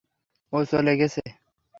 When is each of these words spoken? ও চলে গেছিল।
ও 0.53 0.57
চলে 0.65 0.93
গেছিল। 0.99 1.27